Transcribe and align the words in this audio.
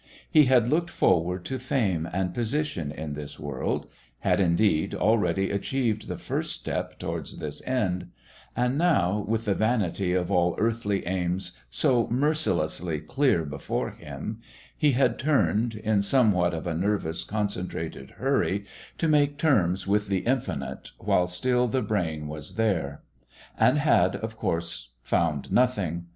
He 0.31 0.45
had 0.45 0.67
looked 0.67 0.89
forward 0.89 1.45
to 1.45 1.59
fame 1.59 2.09
and 2.11 2.33
position 2.33 2.91
in 2.91 3.13
this 3.13 3.39
world; 3.39 3.85
had, 4.21 4.39
indeed, 4.39 4.95
already 4.95 5.51
achieved 5.51 6.07
the 6.07 6.17
first 6.17 6.53
step 6.53 6.97
towards 6.97 7.37
this 7.37 7.61
end; 7.67 8.07
and 8.55 8.79
now, 8.79 9.23
with 9.27 9.45
the 9.45 9.53
vanity 9.53 10.13
of 10.13 10.31
all 10.31 10.55
earthly 10.57 11.05
aims 11.05 11.51
so 11.69 12.07
mercilessly 12.07 12.99
clear 12.99 13.45
before 13.45 13.91
him, 13.91 14.41
he 14.75 14.93
had 14.93 15.19
turned, 15.19 15.75
in 15.75 16.01
somewhat 16.01 16.55
of 16.55 16.65
a 16.65 16.73
nervous, 16.73 17.23
concentrated 17.23 18.09
hurry, 18.17 18.65
to 18.97 19.07
make 19.07 19.37
terms 19.37 19.85
with 19.85 20.07
the 20.07 20.21
Infinite 20.25 20.89
while 20.97 21.27
still 21.27 21.67
the 21.67 21.83
brain 21.83 22.27
was 22.27 22.55
there. 22.55 23.03
And 23.55 23.77
had, 23.77 24.15
of 24.15 24.35
course, 24.35 24.89
found 25.03 25.51
nothing. 25.51 26.07